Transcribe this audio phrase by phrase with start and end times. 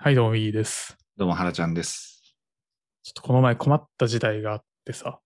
[0.00, 0.96] はい、どうも、いいです。
[1.16, 2.22] どうも、はらちゃんです。
[3.02, 5.18] ちょっとこの前困った事態があってさ、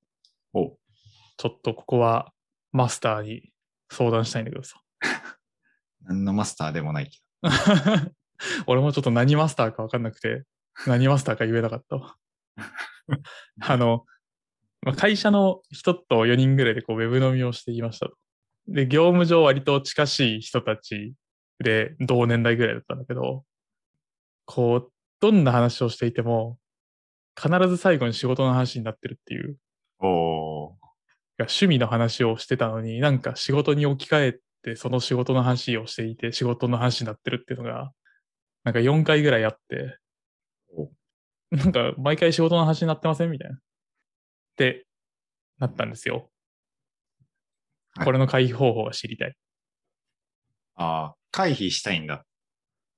[0.55, 0.79] お
[1.37, 2.33] ちょっとここは
[2.73, 3.53] マスターに
[3.91, 4.81] 相談したいんだけどさ。
[6.01, 7.19] 何のマスターでもないけ
[8.67, 10.45] 俺もちょっと何マスターか分かんなくて、
[10.87, 12.17] 何マスターか言えなかったわ。
[13.61, 14.07] あの、
[14.81, 18.17] まあ、会社の人と4人ぐらいでこうウェブ飲みをしていましたと。
[18.69, 21.13] で、業務上割と近しい人たち
[21.59, 23.45] で同年代ぐらいだったんだけど、
[24.45, 26.59] こう、どんな話をしていても、
[27.41, 29.57] 必ず最後に仕事の話になってるっていう、
[30.01, 30.09] ど。
[30.09, 30.83] おー。
[31.39, 37.93] 趣味の話をしてたのに、なんか仕事に置き換えて、その仕事の話をしていて、仕事の話になってるっていうのが、
[38.65, 39.99] なんか4回ぐらいあって
[40.77, 40.91] お、
[41.51, 43.57] なんか毎回仕事の話になってませんみたいな。
[43.57, 43.59] っ
[44.57, 44.87] て
[45.59, 46.15] なったんですよ。
[47.95, 49.35] はいこれの回避方法が知りたい。
[50.77, 52.25] ああ、回避したいんだ。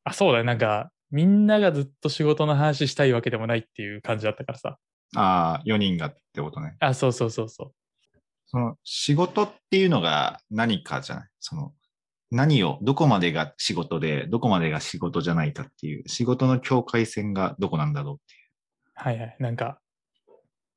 [0.05, 0.45] あ、そうだね。
[0.45, 4.79] なんか、みんながずっと仕事の話したいわけでもないっていう感じだったからさ。
[5.15, 6.75] ああ、4人がってことね。
[6.81, 7.73] あ、そうそうそうそう。
[8.47, 11.29] その、仕事っていうのが何かじゃない？
[11.39, 11.73] その、
[12.33, 18.41] 何を、どこまでが仕事で、どこまでが仕事じゃないかっていう、仕事の境界線がどこなんだろうっていう。
[18.97, 19.37] はいはい。
[19.39, 19.79] なんか、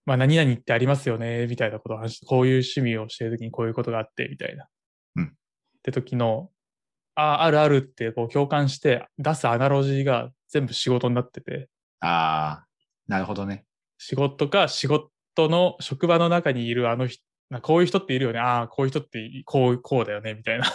[0.05, 4.67] まあ何々ってありますよね、みたいなことを話して、こういう趣味をしてるときにこういうことがあって、みたいな。
[5.15, 5.29] うんっ
[5.81, 6.51] て時の、
[7.19, 11.67] ああ、あるあるってこう共感して出すアナロジーが全部仕事になってて、
[11.99, 12.67] ああ、
[13.07, 13.65] なるほどね。
[13.97, 20.67] 仕事か仕事の職場の中にいるあの人、なこういう人っているよね、ああ、こういう人っていこう、こうだよね、みたいな。
[20.67, 20.69] い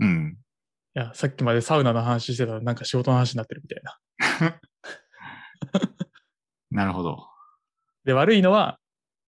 [0.00, 0.36] うん。
[0.94, 4.60] や、さっきまでサウナの話してたらなんか仕事の話になってるみたいな。
[6.70, 7.28] なるほど。
[8.04, 8.78] で、悪いのは、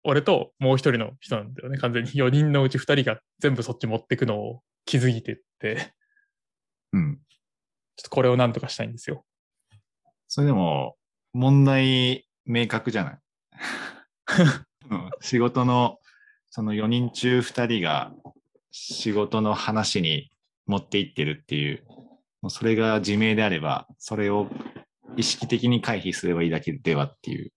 [0.04, 2.10] 俺ともう一人の人なんだよね、完全に。
[2.12, 5.92] 4人のうち2人が全部そっち持ってくのを気づいてって、
[6.92, 7.16] うん。
[7.96, 9.24] ちょっとこれをなんとかしたいんですよ。
[10.28, 10.96] それでも、
[11.32, 13.18] 問題明確じゃない？
[14.90, 15.98] うん仕事の、
[16.50, 18.12] その4人中2人が
[18.72, 20.30] 仕事の話に
[20.66, 21.84] 持っていってるっていう、
[22.42, 24.48] もうそれが自明であれば、それを
[25.16, 27.52] 意識的に回避すればいいだけではっていう。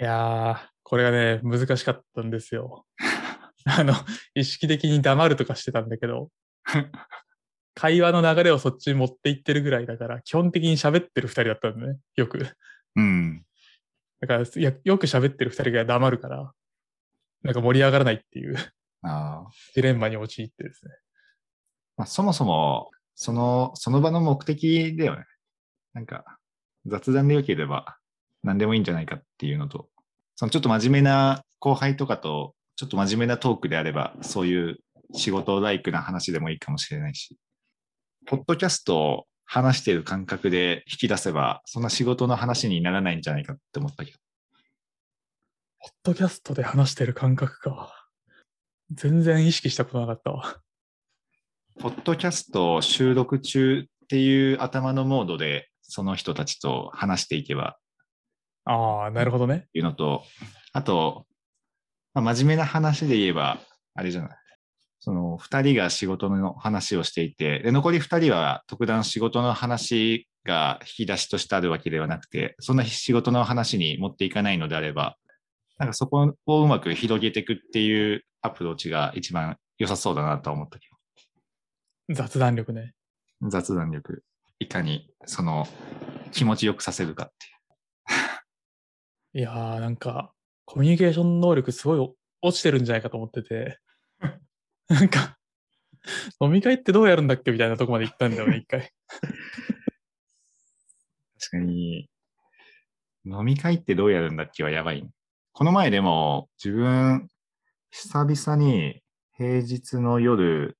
[0.00, 2.86] いやー、これがね、難しかったんですよ。
[3.64, 3.94] あの、
[4.34, 6.30] 意識的に黙るとかしてたんだけど、
[7.74, 12.46] 会話の流れをそっちに持っていってるぐらいだから、基本的に喋ってる2人だったんだね、よく。
[12.96, 13.44] うん。
[14.20, 16.52] だから、いやよく喋ってる2人が黙るから、
[17.42, 18.56] なんか盛り上がらないっていう
[19.74, 20.92] ジレンマに陥ってですね。
[21.96, 25.24] まあ、そもそも、その、その場の目的だよね。
[25.92, 26.38] なんか、
[26.86, 27.96] 雑談でよければ
[28.42, 29.88] 何でもいいんじゃないかっていうのと、
[30.36, 34.78] そのちょっと真面目な後輩とかと、ちょっと真面目なトークであれば、そういう
[35.14, 37.36] 仕事ライクな話でもいいかもしれないし、
[38.26, 44.18] ポッドキャストを話してる感覚で引き出せば、そんな仕事の話にならないんじゃないかって思ったけど。
[45.80, 48.08] ポッドキャストで話してる感覚か。
[48.92, 50.56] 全然意識したことなかったわ。
[51.80, 57.76] ポッドキャスト収録中っていう頭のモードで、その人たちと話していけば
[58.64, 59.66] ああ、なるほどね。
[59.74, 60.24] いうのと、
[60.72, 61.26] あと、
[62.14, 63.58] まあ、真面目な話で言えば、
[63.94, 64.30] あれじゃない？
[65.04, 75.16] その、二人が仕事の話をしていて、で、残り二人は特段仕事の話が引き出しとしてあるわけではなくて、そんな仕事の話に持っていかないのであれば、
[75.78, 80.86] なんかそこをうまく広げていくっていうアプローチが一番良さそうだなとは思ったけ
[82.08, 82.92] 雑談力ね。
[83.40, 84.22] ど、雑談力、
[84.60, 85.66] いかにその
[86.30, 87.46] 気持ちよくさせるかって
[89.38, 89.40] いう。
[89.40, 90.32] いやー、なんか、
[90.64, 93.80] コミュニケーション能力すごい落ちてるんじゃないかと思ってて、
[94.92, 95.38] なんか、
[96.38, 98.92] 飲み会ってどうやるんだっけみたいなとこまで行ったんだよね、 一回。
[101.40, 102.10] 確かに、
[103.24, 105.08] 飲み会ってどうやるんだっけはやばいね。
[105.52, 107.28] この前でも自分、
[107.90, 109.02] 久々に
[109.36, 110.76] 平日の夜、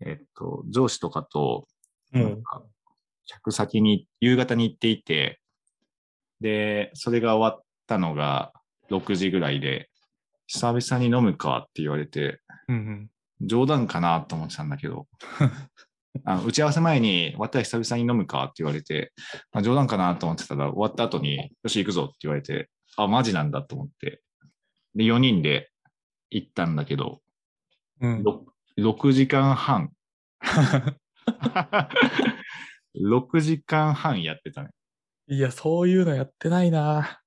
[0.00, 1.68] えっと、上司とかと、
[2.12, 2.62] なんか、
[3.26, 5.40] 客先に夕方に行っていて、
[6.40, 8.52] で、それが終わったのが
[8.90, 9.90] 6時ぐらいで、
[10.46, 13.11] 久々に飲むかって言われて、うんうん。
[13.42, 15.06] 冗談かなと思ってたんだけど、
[16.24, 19.12] あの打ち合わせ前に、終わったら久々に飲むかって言われて、
[19.52, 24.22] まあ、冗談かなと思ってたら、終わった後に、よし行くぞって言われて、あ、マジなんだと思って。
[24.94, 25.70] で、4人で
[26.30, 27.20] 行ったんだけど、
[28.00, 28.40] うん、6,
[28.78, 29.90] 6時間半。
[32.94, 34.70] 6時間半やってたね。
[35.28, 37.20] いや、そういうのやってないな。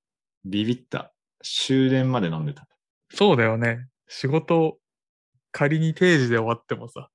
[0.44, 1.12] ビビった。
[1.42, 2.68] 終電まで飲んでた。
[3.10, 3.88] そうだよね。
[4.08, 4.78] 仕事、
[5.56, 7.08] 仮に定時で終わってもさ、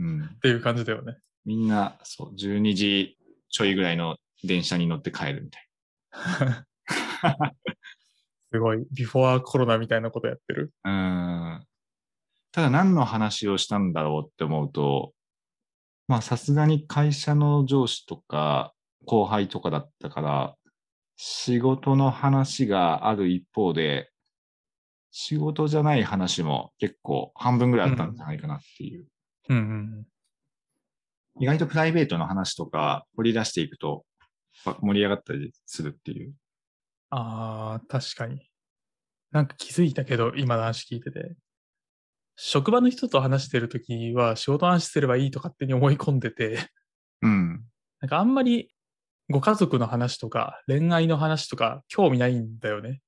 [0.00, 0.38] うんっ。
[0.40, 1.18] ていう感じだよね。
[1.44, 3.16] みんな、そう、12時
[3.50, 5.68] ちょいぐらいの電車に乗って帰るみたい
[8.50, 10.72] すごい、ビフォーコロナみたいなことやってる。
[10.82, 10.90] な。
[10.90, 10.94] う
[11.60, 11.66] ん。
[12.50, 15.12] ただ何の話をしたんだろうって思うと、
[16.08, 18.72] まあさすがに会社の上司とか
[19.04, 20.56] 後輩とかだったから、
[21.14, 24.10] 仕事の話がある一方で、
[25.10, 29.06] 仕事じゃない話も結構半分ぐらいあったんじゃないかなっていう。
[29.48, 30.06] うんうん。
[31.40, 34.04] 意外とプライベートの話とか掘り出していくと
[34.64, 36.34] わ盛り上がったりするっていう。
[37.10, 38.48] ああ、確かに。
[39.30, 41.34] なんか気づいたけど、今の話聞いてて。
[42.36, 46.68] 職場の人と話してるときは仕事の話すればいいと勝手に思い込んでて、
[47.22, 47.64] うん。
[48.00, 48.72] なんかあんまり
[49.28, 53.00] ご家族の話とか恋愛の話とか興味ないんだよね。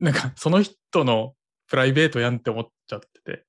[0.00, 1.34] なんかその人の
[1.68, 3.44] プライベートやんって思っちゃってて。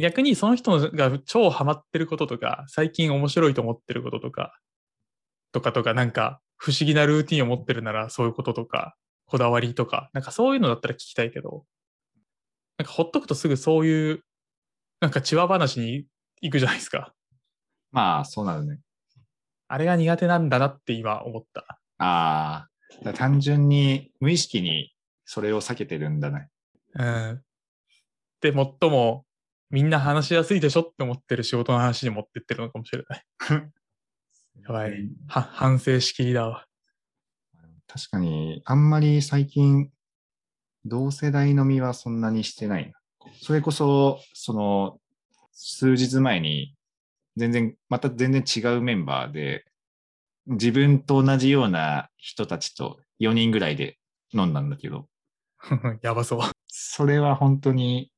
[0.00, 4.58] 逆にその人が超ハマってることとか、最近面白いと思ってることとか、
[5.52, 8.96] とかとか、なんか不思議なルーティンを持ってるならそういうこととか、
[9.26, 11.64] こだわりとか、なんかそういうのだったら聞きたいけど、
[12.76, 14.24] なんかほっとくとすぐそういう、
[15.00, 16.06] なんか千葉話に
[16.42, 17.14] 行くじゃないですか。
[17.90, 18.80] まあ、そうなるね。
[19.68, 21.78] あれが苦手なんだなって今思った。
[21.98, 22.68] あ
[23.04, 24.92] あ、単純に無意識に
[25.30, 26.48] それを避けてるんだね。
[26.94, 27.42] うん。
[28.40, 29.26] で、最も
[29.68, 33.24] みんな話しやすいでしょって思ってる仕事の話に持ってってるのかもしれない。
[34.66, 35.10] やばい。
[35.26, 36.66] は、反省しきりだわ。
[37.86, 39.90] 確かに、あんまり最近、
[40.86, 42.94] 同世代飲みはそんなにしてないな。
[43.42, 44.98] それこそ、その、
[45.52, 46.74] 数日前に、
[47.36, 49.66] 全然、また全然違うメンバーで、
[50.46, 53.98] 自分と同じような人たちと4人ぐらいで
[54.32, 55.06] 飲んだんだけど、
[56.02, 56.40] やばそう。
[56.66, 58.12] それは本当に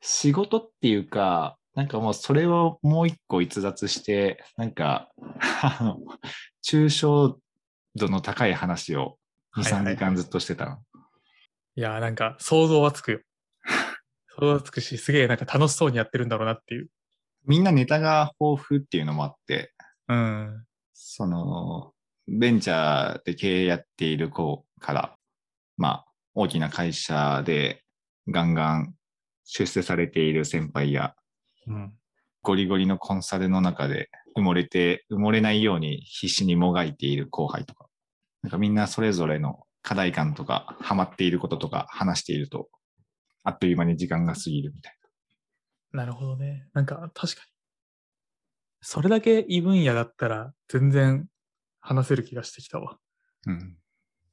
[0.00, 5.10] 仕事っていうか、なんかもうそれをもう一個逸脱して、なんか、
[5.62, 5.98] あの、
[6.64, 7.38] 抽象
[7.94, 9.18] 度の高い話を
[9.56, 10.78] 2、3はいはいはい時間ずっとしてたの。
[11.74, 13.20] いやーなんか想像はつくよ。
[14.36, 16.90] 想像はつくし、すげえなんか楽しそうにやってるんだろうなっていう。
[17.46, 19.72] みんなネタが豊富っていうのもあって、
[20.08, 20.64] うん。
[20.92, 21.92] その、
[22.28, 25.16] ベンチャーで経営やっている子から、
[25.76, 27.82] まあ、大きな会社で
[28.28, 28.94] ガンガン
[29.44, 31.14] 出世されている先輩や、
[31.66, 31.92] うん。
[32.42, 37.86] ゴリゴリのコンサルの中で埋もれて、埋もれないように必死にもがいている後輩とか、
[38.42, 42.68] なんかみんなそれぞれの課題感とか、ハマっていることとか話していると、
[43.44, 44.96] あっという間に時間が過ぎるみたい
[45.92, 46.66] なるほどね。
[46.72, 47.52] なんか確かに。
[48.80, 51.26] それだけ異分野だったら全然
[51.80, 52.98] 話せる気がしてきたわ。
[53.46, 53.52] な。
[53.52, 53.76] うん。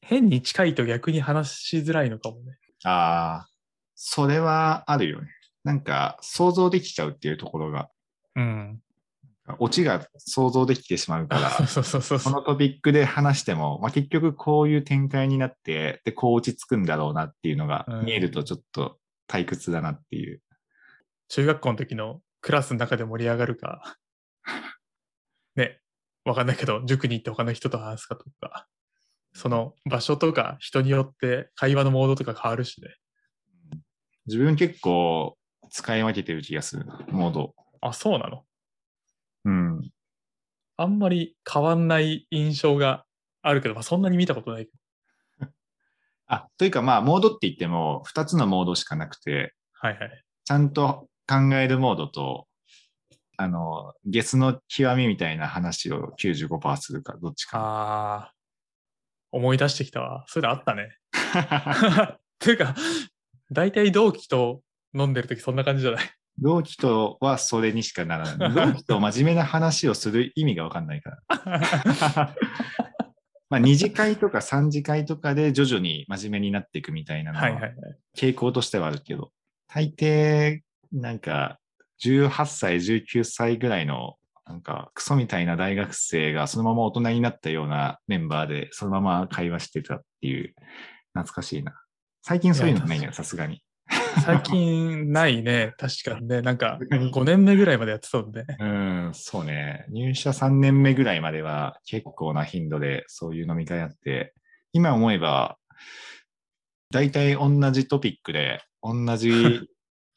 [0.02, 2.58] 変に近いと逆に話しづらいのかもね。
[2.84, 3.50] ああ、
[3.96, 5.28] それはあるよね。
[5.64, 7.90] なんか想像できちゃうっていうところが、
[8.36, 8.82] うん。
[9.58, 12.34] オチが想像できてしまうから、 そうそうそうそう。
[12.34, 20.42] このトピックで話しても、まあ、結局こういう展開になって、で、こう落ち着くんだろうなっていうのがうん見えるとちょっと退屈だなっていう。
[21.30, 23.98] 中学校の時のクラスの中で盛り上がるか、
[25.56, 25.80] ね、
[26.26, 28.68] わかんないけど、塾に行って他の人と話すかとか、
[29.34, 32.90] その場所とか人によって会話のモードとか変わるしね。
[34.26, 35.38] 自分結構
[35.70, 37.54] 使い分けてる気がするな、モード。
[37.82, 38.44] あ、そうなの？
[39.46, 39.92] うん。
[40.78, 43.06] あんまり変わんない印象が
[43.42, 44.70] あるけど、まあ、そんなに見たことない。
[46.28, 50.24] あ、というかまあ、モードって言っても、2つのモードしかなくて、はいはい。
[50.46, 52.48] ちゃんと考えるモードと、
[53.38, 57.58] あの、ゲスの極みみたいな話を95%するか、どっちか。
[57.60, 58.34] ああ、
[59.32, 60.24] 思い出してきたわ。
[60.28, 60.90] それあったね。
[62.40, 62.76] ていうか、
[63.52, 64.62] 大体同期と
[64.96, 66.06] 飲んでるときそんな感じじゃない？
[66.42, 68.54] 同期とはそれにしかならない。
[68.54, 72.36] 同期と真面目な話をする意味がわかんないから。
[73.50, 77.72] まあ、二次会とか三次会とかで徐々に真面目になっていくみたいなのは。
[78.16, 79.32] 傾向としてはあるけど、
[79.68, 81.60] 大抵、なんか、
[82.04, 84.16] 18歳、19歳ぐらいの、
[84.50, 90.56] なんか、クソみたいな大学生がそのまま大人になったようなメンバーで、そのまま会話してたっていう、
[91.14, 91.80] 懐かしいな。
[92.24, 93.62] 最近そういうのないよ、さすがに。
[94.26, 95.74] 最近ないね。
[95.78, 96.42] 確かにね。
[96.42, 98.46] なんかさすがに5年目ぐらいまでやってたもんね。
[98.60, 99.86] うん、そうね。
[99.90, 104.34] 入社3年目ぐらいまでは結構な頻度でそういう飲み会あって、
[104.74, 105.58] 今思えば、
[106.90, 109.70] 大体同じトピックで、同じ、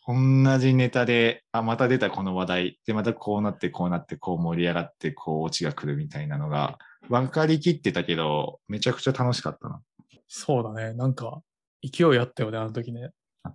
[0.07, 2.81] 同じネタで、あ、また出たこの話題。
[2.87, 6.79] で、またこうなって、こうなって、こう盛り上がって、こうオチが来るみたいなのが、
[7.09, 9.81] 分かりきってたけど、めちゃくちゃ楽しかったな。
[10.27, 10.95] そうだね。
[10.95, 11.43] なんか、
[11.83, 13.11] 勢いあったよね、あの時ね。
[13.49, 13.55] っ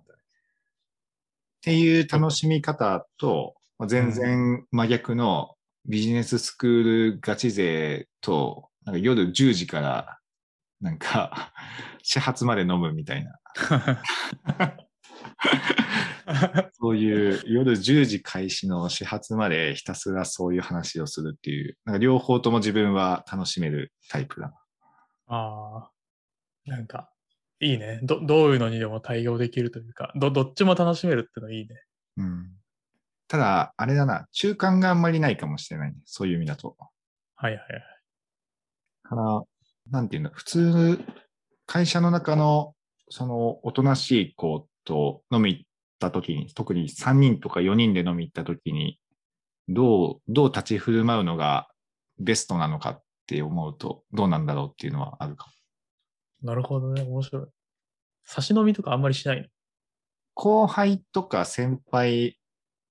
[1.60, 3.54] ていう楽しみ方と、
[3.86, 5.54] 全然真逆の
[5.86, 10.18] ビジネススクールガチ勢となんか夜10時から、
[10.80, 11.52] なんか、
[12.02, 13.38] 始発まで飲むみたいな。
[16.72, 24.52] そういう夜10時開始の始発までひたすらそういう話をするっていう、なんか両方とも自分は楽しめるタイプだ。
[25.26, 25.90] ああ、
[26.66, 27.10] なんか、
[27.60, 28.00] いいね。
[28.02, 31.82] ど、どういうのにでも対応できるというか、ど、どっちも楽しめるってのいいね。
[32.18, 32.50] うん。
[33.26, 35.96] ただ、あれだな、中間があんまりないかもしれないね。
[36.04, 36.76] そういう意味だと。
[37.36, 37.82] はいはいはい。
[39.02, 39.42] から、
[39.90, 40.98] なんていうんだ、普通、
[41.66, 42.74] 会社の中の、
[43.10, 45.62] その、おとなしい子と飲み行っ
[46.00, 48.98] た時に、特に3人とか4人で飲み行った時に、
[49.68, 51.68] どう、どう立ち振る舞うのが
[52.18, 55.46] ベストなのかって思うと、どうなんだろうっていうのはあるか
[56.42, 56.48] も。
[56.48, 57.02] なるほどね。
[57.02, 57.46] 面白い。
[58.24, 59.48] 差し飲みとかあんまりしないの？
[60.34, 62.38] 後輩とか先輩、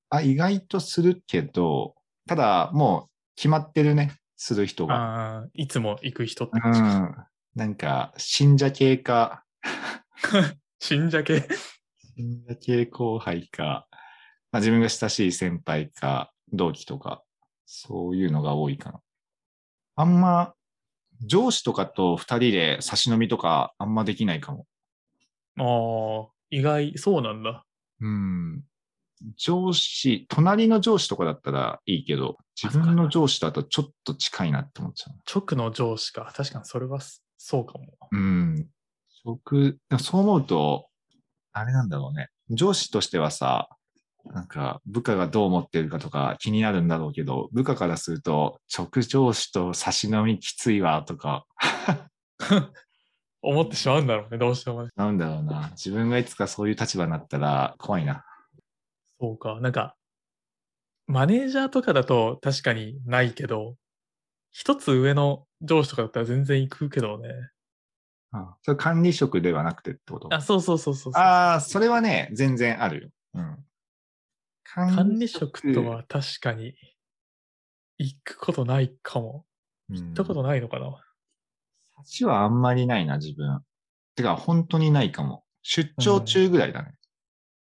[0.09, 1.95] あ、意外とするけど、
[2.27, 4.95] ただ、もう決まってるね、する人が。
[4.95, 6.69] ああ、いつも行く人ってう。
[6.69, 7.15] ん。
[7.55, 9.43] なんか、信者系か、
[10.79, 11.47] 信者系？
[12.17, 13.87] 信者系後輩か、
[14.51, 17.21] まあ、自分が親しい先輩か、同期とか、
[17.67, 19.01] そういうのが多いかな。
[19.95, 20.55] あんま、
[21.21, 24.65] 上司とかと二人で差し飲みとかあんまできないかも。
[25.59, 27.65] ああ、意外、そうなんだ。
[28.01, 28.63] うん。
[29.35, 35.15] 上司、隣の上司とかだったらいいけど、自分の上司だとちょっと近いなって思っちゃう。
[35.31, 36.31] 直の上司か。
[36.35, 37.85] 確かにそれはすそうかも。
[38.11, 38.67] うん。
[39.23, 40.86] 職、でもそう思うと、
[41.59, 42.29] あれなんだろうね。
[42.49, 43.69] 上司としてはさ、
[44.25, 51.45] なんか部下がどう思ってるかとか気になるんだろうけど、部下からすると、直上司と差し飲みきついわとか、
[53.41, 54.37] 思ってしまうんだろうね。
[54.37, 54.89] どうしてもね。
[54.95, 55.69] なんだろうな。
[55.71, 58.25] 自分がいつかそういう立場になったら怖いな。
[59.19, 59.59] そうか。
[59.61, 59.95] なんか、
[61.05, 63.75] マネージャーとかだと確かにないけど、
[64.51, 67.29] 一つ上の上司とかだったら全然行くけどね。
[68.31, 70.33] あそれ管理職ではなくてってこと？
[70.33, 71.13] あ、そうそうそうそう。
[71.15, 73.09] ああ、それはね、全然あるよ。
[73.35, 73.65] うん。
[74.63, 76.75] 管管理職とは確かに
[77.97, 79.45] 行くことないかも。
[79.89, 81.01] 行行ったことないのかな。
[81.97, 83.63] 差しはあんまりないな、自分。
[84.15, 85.45] てか、本当にないかも。
[85.61, 86.95] 出張中ぐらいだね。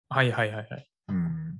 [0.09, 0.87] はいはいはいはい。
[1.07, 1.59] うん。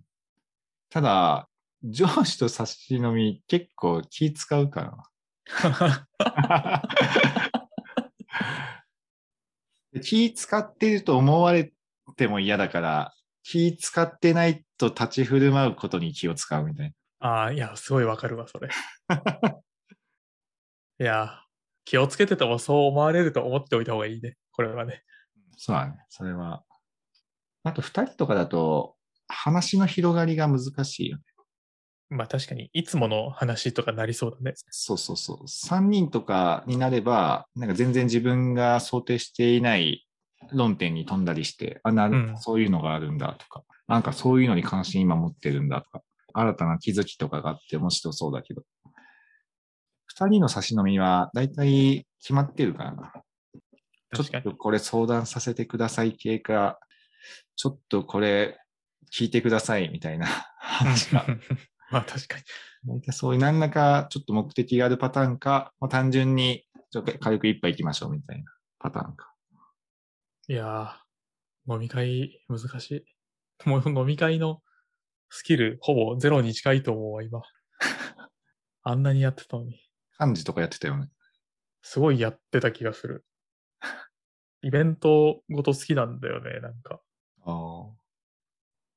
[0.90, 1.50] ただ、
[1.84, 5.04] 上司と差し飲み結構気使うからな。
[10.00, 11.74] 気使ってると思われ
[12.16, 18.70] ても嫌だから、気使ってないと立ち振る舞うことに気を使うみたいああ、いや、すごいわかるわ、それ。
[21.00, 21.42] いや、
[21.86, 24.38] 気をつけててもそう思われると思っておいた方がいいね。
[24.52, 25.04] これはね。
[25.52, 25.58] な。
[25.58, 25.96] そうだね。
[26.10, 26.64] それは。
[27.64, 28.96] あと二人とかだと、
[29.28, 31.24] 話の広がりが難しいよね。
[32.12, 34.54] まあ確かに、いつもの話とかなりそうだね。
[34.70, 35.48] そうそうそう。
[35.48, 40.06] 三人とかになれば、なんか全然自分が想定していない
[40.52, 46.02] 論点に飛んだりして、あ、なる、うんそういうのがあるんだとか、なんかそういうのに関心今持ってるんだとか、
[46.34, 48.64] 新たな気づきとかがあって面白そうだけど、
[50.08, 53.14] 二人の差し飲みは大体決まってるからな。
[54.14, 54.58] ちょ確かにっと。
[54.58, 56.78] これ相談させてください系か、
[57.56, 58.60] ちょっとこれ
[59.14, 60.26] 聞いてくださいみたいな
[60.60, 61.26] 話が
[61.92, 62.44] まあ確かに。
[62.86, 69.34] 大体そういう何らかちょっと目的があるパターンか、まあ、単純にちょっと軽く一杯行きましょうみたいなパターンか。
[70.48, 73.06] いやー、飲み会難しい。
[73.70, 74.62] もう飲み会の
[75.30, 77.42] スキルほぼゼロに近いと思うわ、今。
[78.84, 79.80] あんなにやってたのに。
[80.18, 81.10] 漢字とかやってたよね。
[81.82, 83.26] すごいやってた気がする。
[84.62, 87.02] イベントごと好きなんだよね、なんか。
[87.44, 87.90] あ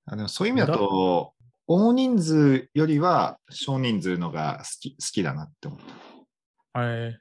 [0.07, 1.34] あでもそういう意味だと、
[1.66, 6.83] 大人数よりは少人数のが好き好きだなって思った。
[6.83, 7.16] え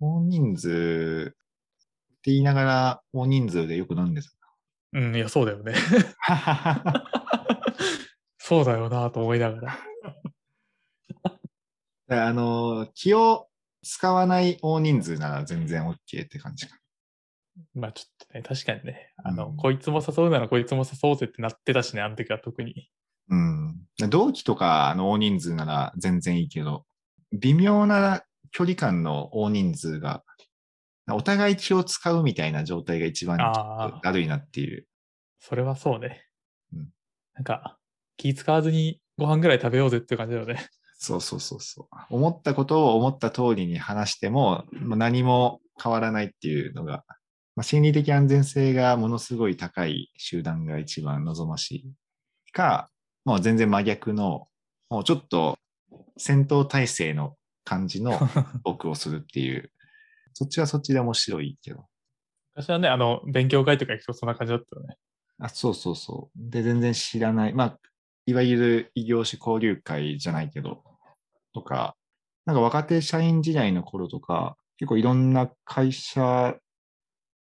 [0.00, 4.24] 大人数って言いながら大人数でよく飲んでー、
[4.92, 5.74] うん、いや、そうだよね。
[6.26, 7.04] た。
[8.38, 9.60] そうだよなと思いなが
[12.08, 12.26] ら。
[12.26, 13.48] あの、気を
[13.82, 16.78] 使わない大人数なら全然 OK って感じか。
[17.74, 22.90] まあちょっとね、確かにね、あの、うんこいつも誘うならこいつも誘おうぜってなってたしね、あの時は特に。
[23.28, 23.80] うん。
[24.10, 26.84] 同期とかの大人数なら全然いいけど、
[27.32, 30.22] 微妙な距離感の大人数が、
[31.10, 34.86] お互い気を使うみたいな状態が一番だるいなっていう。
[35.38, 36.24] それはそうね。
[36.72, 36.88] うん
[37.34, 37.78] なんか、
[38.16, 40.68] 気使わずにご飯ぐらい食べようぜっていう感じだよね。
[40.96, 41.96] そうそうそうそう。
[42.10, 47.04] 思ったことを思った通りに話しても、もう何も変わらないっていうのが、
[47.56, 51.92] まあ、心理的安全性がものすごい高い集団が一番望ましい。
[52.52, 52.88] か、
[53.24, 54.46] もう全然真逆の、
[54.90, 55.58] もうちょっと
[56.16, 58.18] 戦闘態勢の感じの
[58.62, 59.70] 僕をするっていう、
[60.34, 61.86] そっちはそっちで面白いけど。
[62.54, 64.96] 昔はね、あの、勉強会とか行くとそんな感じだったよね。
[65.38, 66.38] あ、そうそうそう。
[66.50, 67.52] で、全然知らない。
[67.52, 67.78] まあ、
[68.26, 70.84] いわゆる異業種交流会じゃないけど、
[71.52, 71.96] とか、
[72.46, 76.56] なんか若手社員時代の頃とか、結構いろんな会社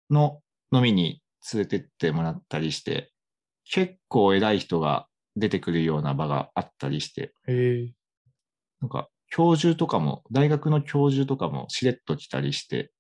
[0.09, 0.41] の
[0.71, 1.21] 飲みに
[1.53, 3.11] 連れてってもらったりして、
[3.65, 7.33] 結構偉い人が出てくるような場があったりして。
[8.81, 12.91] なんか教授とかも、大学の教授とかもしれっと来たりして、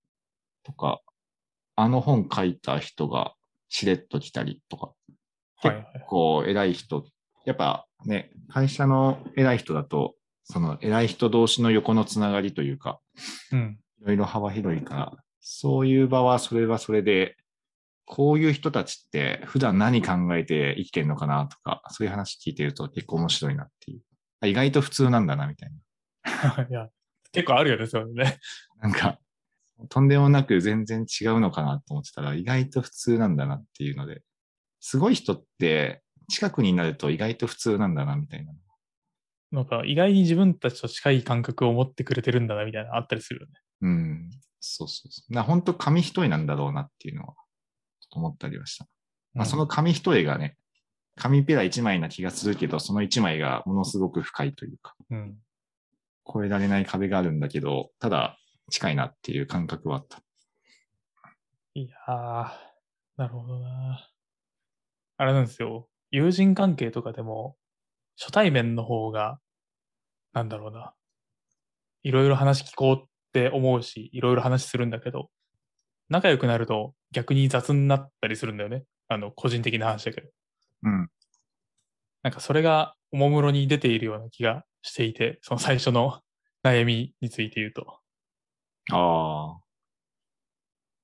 [0.63, 1.01] とか、
[1.75, 3.35] あの本書いた人が
[3.69, 4.91] しれっと来たりとか、
[5.57, 5.85] はいはい。
[6.07, 7.05] こう、偉い人、
[7.45, 12.99] やっぱね、会社の偉い人だと、その偉い人同士の横のつながりというか、
[13.51, 13.79] うん。
[14.01, 17.37] いろいろ幅広いから、そういう場はそれはそれで、
[18.05, 24.01] こういう人たちって普段何考えて生きてんのかなとか、そういう話聞いてると結構面白いなっていう。
[24.41, 25.71] あ意外と普通なんだなみたい
[26.69, 26.89] いや、
[27.31, 28.39] 結構あるよね、そういうのね。
[28.81, 28.89] な。
[28.89, 29.19] なんか、
[29.89, 34.23] とんでもなく全然違うのかなと思ってたら、意外と普通なんだなっていうので、
[34.79, 38.53] すごい人って近くになると意外と普通なんだなみたいな。
[39.51, 43.53] なんか意外に自分たちと近い感覚を持ってくれてるんだな、みたいなのあったりするよね。
[43.81, 44.31] うん。
[44.59, 45.33] そうそうそう。
[45.33, 47.35] な本当紙一重なんだろうなっていうのは、
[48.15, 48.87] と思ったりはした。
[49.33, 50.55] まあ、その紙一重がね、
[51.17, 55.35] 紙ペラ一枚な気がするけど、その一枚がものすごく深いというか、うん、
[56.45, 58.37] えられない壁があるんだけど、ただ
[58.71, 60.21] 近いなっていう感覚はあった。
[61.73, 62.51] いやー、
[63.17, 64.09] なるほどな。
[65.17, 65.89] あれなんですよ。
[66.11, 67.57] 友人関係とかでも、
[68.17, 69.39] 初対面の方が、
[70.31, 70.93] なんだろうな。
[72.03, 75.29] いろいろ話聞こうって思うし、いろいろ話するんだけど、
[76.07, 78.83] 仲良くなると逆に雑になったりするんだよね。
[79.07, 80.27] あの、個人的な話だけど。
[80.83, 81.07] うん。
[82.23, 86.21] なんかそれがおもむろに出ているような気がしていて、その最初の
[86.61, 88.01] 悩みについて言うと。
[88.91, 89.61] ああ。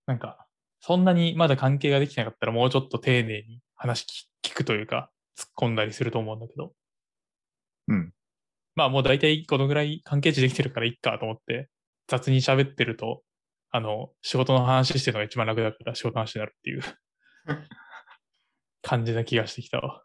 [0.06, 0.46] なんか、
[0.82, 4.04] そんなにまだ関係ができなかったらもうちょっと丁寧に話
[4.44, 6.74] 聞聞くというか、突っ込んだりすると思うんだけど。
[7.88, 8.14] うん。
[8.76, 11.70] まあもう大体このぐらい関係値できてるからいっかと思って、
[12.08, 13.24] 雑に喋ってると、
[13.72, 16.82] あの、仕事の話してるのが一番楽だから仕事の話になるっていう
[18.82, 20.04] 感じな気がしてきたわ。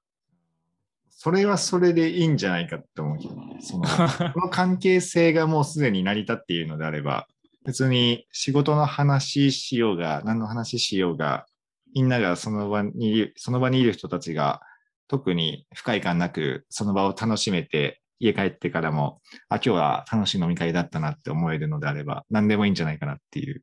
[1.11, 3.59] それはそれでいいんじゃないかって思うけどね。
[3.61, 3.85] その、
[4.33, 7.26] この関係性がもうすでに成り立っているのであれば、
[7.64, 11.46] 別に仕事の話しようが、何の話しようが、
[11.94, 14.61] みんながその場にいる、その場にいる人たちが、
[15.09, 23.62] 特に不快感なく、その場を楽しめて、家帰ってからも、あ、今日は楽しい飲み会だったなって思えるのであれば、何でもいいんじゃないかなっていう。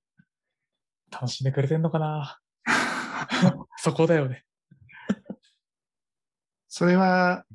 [1.12, 2.40] 楽しんでくれてんのかな？
[3.78, 4.44] そこだよね。
[6.68, 7.46] それは、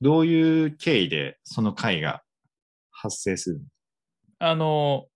[0.00, 2.22] どういう経緯でその会が
[2.90, 3.64] 発生するの？
[4.38, 5.06] あの、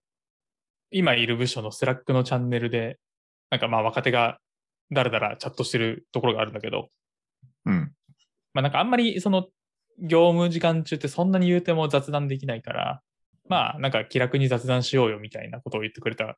[0.90, 2.98] 今いる部署の Slack のチャンネルで、
[3.50, 4.38] なんかまあ若手が
[4.92, 6.88] だらだらチャットしてるところがあるんだけど、
[7.64, 7.92] うん。
[8.52, 9.48] まあなんかあんまりその
[10.00, 13.02] 業務時間中ってそんなに言うても雑談できないから、
[13.48, 16.36] まあなんか気楽に雑談しようよみたいなことを言ってくれた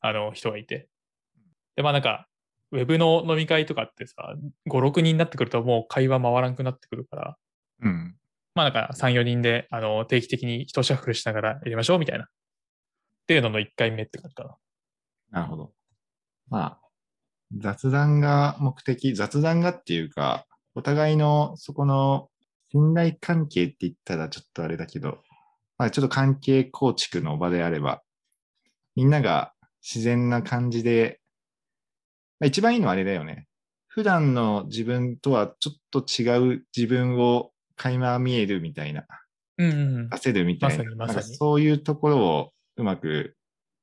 [0.00, 0.88] あの人がいて。
[1.76, 2.26] でまあなんか、
[2.70, 4.34] ウェブの飲み会とかってさ、
[4.68, 7.36] 5、6人になってくるともう会話回らなくなってくるから、
[7.82, 8.16] うん。
[8.54, 12.24] まあなんか3、4人であの定期的に人シャッフルしながらやりましょうみたいな。
[12.24, 12.28] っ
[13.26, 14.56] ていうのの1回目って感じかな。
[15.30, 15.72] なるほど。
[16.48, 16.80] まあ、
[17.56, 22.28] 雑談が目的、雑談がっていうか、お互いのそこの
[22.70, 25.18] 信頼関係って言ったらちょっとあれだけど、
[25.78, 28.02] まあちょっと関係構築の場であれば、
[28.96, 29.52] みんなが
[29.82, 31.20] 自然な感じで、
[32.40, 33.46] まあ、一番いいのはあれだよね。
[33.86, 39.06] 普段の自分とはちょっと違う自分を垣間見えるみたいな、
[39.56, 40.08] うんうんうん。
[40.10, 43.36] 出せるみたいな、まなそういうところをうまく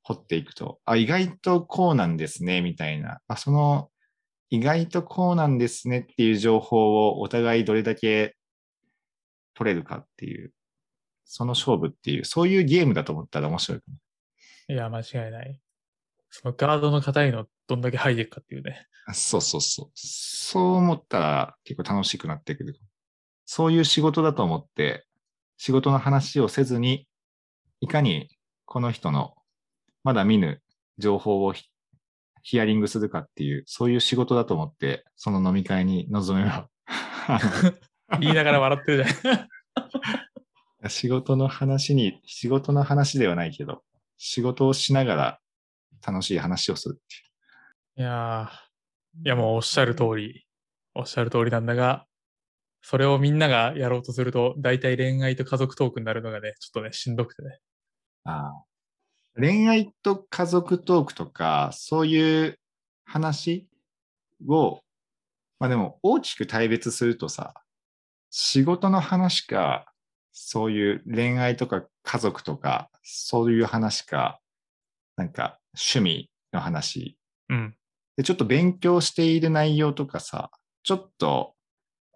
[0.04, 3.20] 掘っていくと、あ、意外とこうなんですね、みたいな。
[3.28, 3.90] あ、その、
[4.50, 8.36] 意外とこうなんですねっていう情報をお互いどれだけ
[9.56, 10.54] 取れるかっていう、
[11.24, 13.98] その勝負っていう、そういうゲームだと思ったら面白いかも。
[14.68, 15.60] いや、間違いない。
[16.30, 18.88] そのガードの硬いのどんだけ剥いでいくかっていうね。
[19.08, 19.92] あそうそうそう。
[19.94, 22.80] そう思ったら結構楽しくなってくる。
[23.46, 25.06] そういう仕事だと思って、
[25.58, 27.08] 仕事の話をせずに、
[27.80, 28.30] いかに
[28.66, 29.36] この人の
[30.04, 30.62] まだ見ぬ
[30.98, 31.70] 情報をヒ
[32.42, 37.40] ヒアリングするかっていう、そういう仕事だと思って、その飲み会に臨めば、あ
[38.20, 39.50] 言いながら笑ってるじゃん。
[40.86, 43.84] の仕事の話に、仕事の話ではないけど、
[44.18, 45.40] 仕事をしながら
[46.06, 47.18] 楽しい話をするってい
[47.98, 48.02] う。
[48.02, 50.46] いやー、いやもうおっしゃる通り、
[50.94, 52.06] おっしゃる通りなんだが、
[52.82, 57.60] それをみんながやろうとすると、大体恋愛と家族トークになるのがね、ちょっとね、しんどくてね。
[58.24, 58.66] ああ
[59.38, 62.60] 恋愛と家族トークとか、そういう
[63.04, 63.68] 話
[64.48, 64.82] を、
[65.60, 67.54] まあでも大きく大別するとさ、
[68.38, 69.86] 仕事の話か、
[70.34, 74.42] そういう恋愛とか家族とか、そういう話か、
[75.16, 77.18] なんか趣味の話。
[77.48, 77.78] うん。
[78.18, 80.52] で、ちょっと勉強している内容とかさ、
[80.84, 81.54] ちょっと、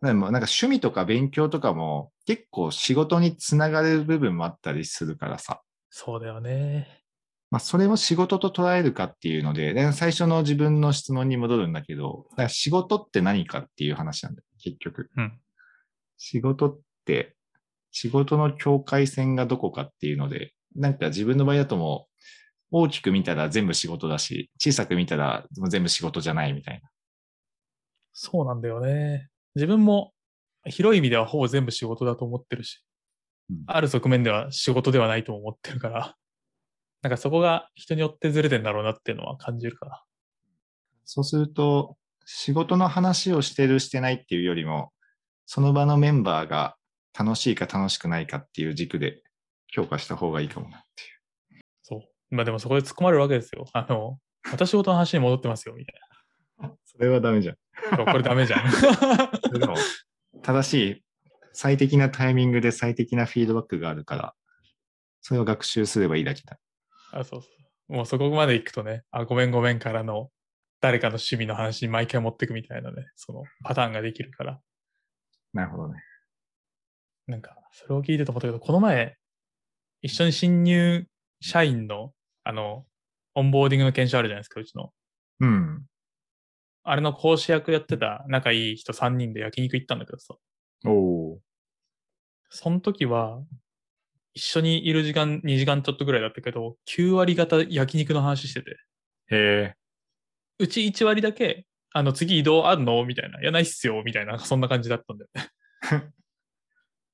[0.01, 7.05] でもなんか趣味とか勉強とかも結構仕事につながる部分もあったりするからさ、そうだよね。
[7.49, 15.09] まあそれを仕事と捉えるかっていうので、で最初の自分の質問に戻るんだけど、だから仕事って何かっていう話なんだよ、結局。
[15.15, 15.39] うん。
[16.19, 17.35] 仕事って、
[17.91, 22.07] 仕事の境界線がどこかっていうので、なんか自分の場合だとも
[22.71, 26.89] う、大きく見たら全部仕事だし、小さく見たら全部仕事じゃないみたいな。
[28.13, 29.29] そうなんだよね。
[29.55, 30.11] 自分も
[30.65, 32.83] 広い意味ではほぼ全部仕事だと思ってるし、
[33.49, 36.15] うんある側面では仕事ではないとも思ってるから、
[37.01, 40.03] なんかそこが人によってずれてんだろうなっていうのは感じるかな。
[41.05, 44.91] そうすると、仕事の話をしてるしてないっていうよりも、
[45.51, 46.75] その場のメンバーが
[47.17, 49.23] 楽しいか楽しくないかっていう軸で
[49.65, 51.63] 強化した方がいいかもなっていう。
[51.81, 52.35] そう。
[52.35, 53.65] まあでもそこで突っ込まれるわけですよ。
[53.73, 54.19] あの、
[54.51, 57.55] 私仕事の話に戻ってますよ、みたいそれはダメじゃん。
[58.05, 59.59] これダメじゃん。
[59.59, 59.73] でも、
[60.43, 61.03] 正しい、
[61.53, 64.35] 最適なタイミングで最適なフィードバックがあるから、
[65.21, 66.59] それを学習すればいいだけだ。
[67.11, 67.47] あ、そうそ
[67.89, 67.93] う。
[67.93, 70.29] もうそこまで行くとね、あ、ごめんごめんからの
[70.79, 74.59] 誰かの趣味の話に毎回持ってくみたいなね、そのパターンができるから。
[75.53, 76.03] なるほどね。
[77.27, 79.15] なんか、それを聞いてて思ったけど、この前、
[80.01, 81.05] 一緒に新入
[81.41, 82.85] 社員の、あの、
[83.35, 84.91] オンボーディングの研修あるじゃないですか、うちの。
[85.41, 85.85] うん。
[86.83, 90.35] あれの講師役やってた仲いい人3人で焼肉行ったんだけどさ、
[90.85, 91.39] おお。
[92.49, 93.43] その時は、
[94.33, 98.71] 一緒にいる時間2時間ちょっとぐらいだったけど、9割方焼肉の話してて、
[99.31, 99.73] へえ。
[100.59, 103.03] うち1割だけ、あの、次移動あんの？
[103.05, 103.41] みたいな。
[103.41, 104.03] いや、ないっすよ。
[104.05, 105.49] みたいな、そんな感じだったんだよね。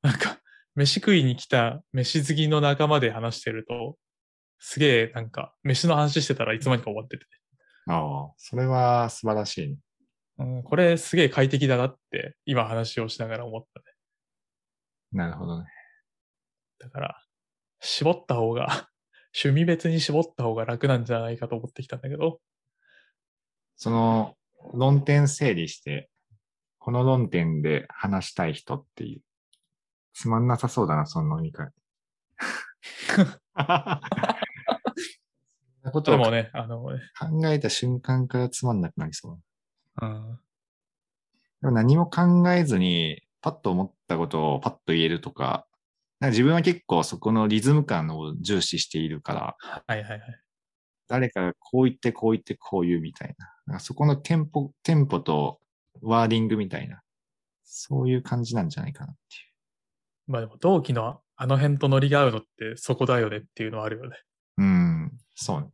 [0.01, 0.39] なんか、
[0.75, 3.97] 飯食いに来た飯好きの仲間で話してると、
[4.59, 7.25] すげえ、なんか、飯の話してたらいつまにか終わってて。
[7.87, 9.77] ああ、それは素晴らしいね。
[10.37, 13.85] うん、これすげえ快適だなって、今話をしながら思ったね。
[15.13, 15.69] なるほどね。
[16.79, 17.23] だから、
[17.79, 18.89] 絞った方が、
[19.33, 22.41] 趣味別に絞った方が楽なんじゃないかと思ってきたんだけど、
[23.77, 24.35] その
[24.73, 26.09] 論点整理して、
[26.79, 29.21] この論点で話したい人っていう。
[30.13, 31.69] つまんなさそうだな、その飲み会。
[33.17, 33.25] そん
[35.83, 39.41] なことでもね、あのね、えた瞬間からつまんなくなりそう。
[40.01, 40.39] うん、
[41.61, 45.67] でも何も考えずに、パッと思ったことをパッと言えるとか、
[46.19, 50.44] なんか自分は結構そこのリズム感を重視しているから、はいはいはい。
[51.07, 53.35] 誰かがこう言ってこう言ってこう言うみたい
[53.67, 53.79] な。
[53.79, 55.59] そこのテンポ、テンポと
[56.01, 57.01] ワーディングみたいな、
[57.63, 59.39] そういう感じなんじゃないかなってい
[60.27, 60.31] う。
[60.31, 64.17] まあでも同期のあの辺とノリが合うのってそこだよねっていうのはあるよね。
[64.57, 65.67] うん、そうね。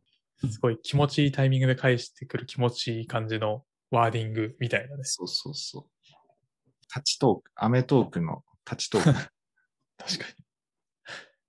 [0.50, 5.04] すごい気持ちいいタイミングで返してくる気持ちいい感じのワーディングみたいなね。
[5.04, 5.84] そうそうそう。
[6.88, 9.04] タッチトーク、アメトークのタッチトーク。
[9.98, 10.24] 確か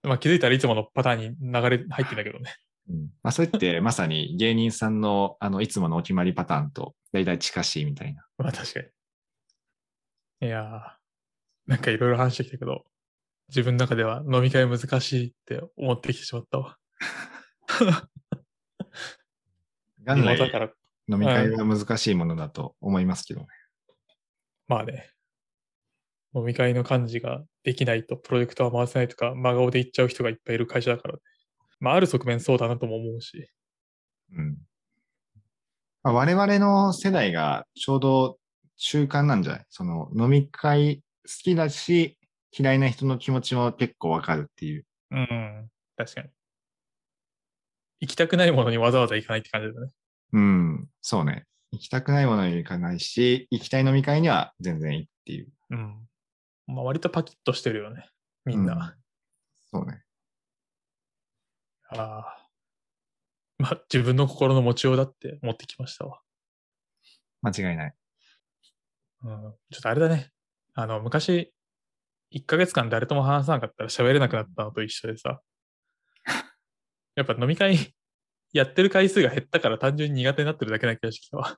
[0.03, 0.09] に。
[0.09, 2.55] まあ気づいたらいつものパターンに流れ入ってんだけどね。
[2.89, 8.25] うんまあ、それってまさに芸人さんのあのいつものお決まりパターンと大体近しいみたいな。
[8.37, 8.87] まあ確かに。
[10.47, 10.81] いやー、
[11.67, 12.85] なんかいろいろ話してきたけど、
[13.47, 16.77] 自分の中では飲み会難しいって思ってきてしまったわ。
[19.99, 20.73] 元来だから、
[21.07, 23.47] 飲み会は難しいものだと思いますけどね。
[24.67, 25.09] まあね、
[26.35, 31.21] 飲み会の幹事ができないとプロジェクトは回せないとか、真顔で言っちゃう人がいっぱいいる会社だからね。
[31.79, 33.49] まあある側面そうだなとも思うし。
[34.35, 34.57] うん
[36.05, 38.37] まあ、我々の世代がちょうど
[38.75, 39.65] 中間なんじゃない？
[39.69, 42.17] その飲み会好きだし、
[42.51, 44.85] 嫌いな人の気持ちも結構わかるっていう。
[45.11, 46.29] うん、確かに。
[48.01, 49.91] 行きたくないものにわざわざ行かないって感じだね。
[50.33, 51.45] うん、そうね。
[51.71, 55.47] 行きたくないものに行かないし、行きたい飲み会には全然行くっていう。
[55.69, 56.07] うん。
[56.67, 58.09] まあ割とパキッとしてるよね。
[58.43, 58.97] みんな。
[59.71, 60.03] そうね。
[61.97, 62.47] ああ。
[63.57, 66.21] まあ自分の心の持ちようだって持ってきましたわ。
[67.41, 67.93] 間違いない。
[69.23, 69.53] うん。
[69.71, 70.31] ちょっとあれだね。
[70.73, 71.53] あの、昔、
[72.33, 75.41] 1ヶ月間誰とも話さなかったら喋れなくなったのと一緒でさ。
[77.15, 77.93] やっぱ飲み会
[78.53, 81.57] やってる回数が減ったから単純に苦手になってるだけな気がしてきたわ。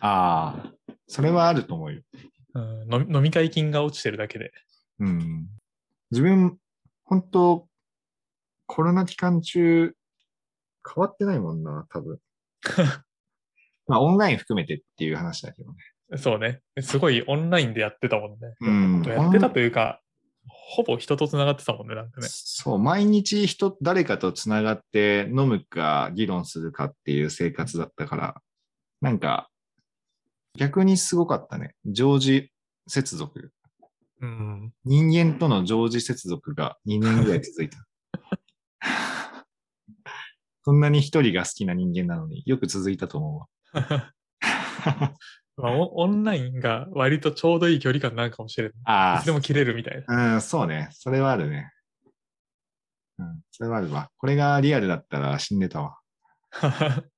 [0.00, 0.72] ああ、
[1.06, 2.02] それはあると思うよ。
[2.54, 4.52] うん、飲み飲み会金が落ちてるだけで。
[4.98, 5.48] うん。
[6.10, 6.58] 自分、
[7.04, 7.68] 本当
[8.66, 9.94] コロナ期間中、
[10.86, 12.18] 変わってないもんな、多分。
[13.86, 16.18] まあ、オンライン含めてっていう話だけどね。
[16.18, 16.60] そうね。
[16.80, 18.54] すごいオンラインでやってたもんね。
[18.60, 20.00] うんやってたというか、
[20.48, 22.28] ほぼ人と繋がってたもんね、なんかね。
[22.30, 28.42] そう、毎日人、誰かとつながって飲むか議論するかっていう生活だったから、
[29.00, 29.48] なんか、
[30.56, 31.74] 逆にすごかったね。
[31.84, 32.50] 常時
[32.86, 33.52] 接続。
[34.20, 34.72] うん。
[34.84, 37.85] 人間との常時接続が2年ぐらい続いた。
[40.62, 44.12] そんなに一人が好きな人間なのによく続いたと思うわ。
[45.56, 48.72] まあ、オオンラインが割とちょうどいい距離感なんかもしれない。
[48.84, 50.32] あいつでも切れるみたいな。
[50.32, 50.88] あ、うん、そうね。
[50.92, 51.72] それはあるね。
[53.18, 54.10] うん、それはあるわ。
[54.18, 55.98] これがリアルだったら死んでたわ。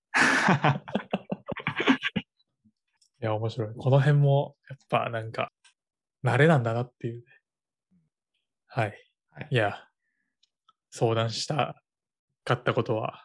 [3.21, 3.75] いや、面白い。
[3.75, 5.51] この辺も、やっぱなんか、
[6.23, 7.25] 慣れなんだなっていうね。
[8.69, 8.95] はい。
[9.31, 9.88] はいいや、
[10.99, 11.81] 相談した
[12.45, 13.25] かったことは、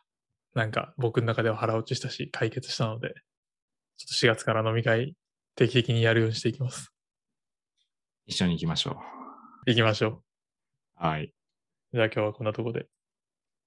[0.53, 3.09] なんか僕の中では腹落ちしたし、解決したので、
[3.97, 5.15] ちょっと4月から飲み会
[5.55, 6.93] 定期的にやるようにしていきます。
[8.27, 8.95] 一緒に行きましょう。
[9.71, 10.21] 行きましょう。
[10.95, 11.33] はい。
[11.93, 12.86] じゃあ今日はこんなとこで。